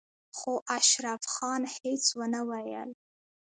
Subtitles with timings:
[0.37, 2.89] خو اشرف خان هېڅ ونه ويل.